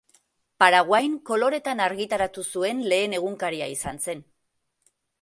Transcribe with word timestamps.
Paraguain 0.63 1.17
koloretan 1.31 1.85
argitaratu 1.89 2.47
zuen 2.57 2.83
lehen 2.95 3.17
egunkaria 3.21 3.71
izan 3.79 4.05
zen. 4.09 4.29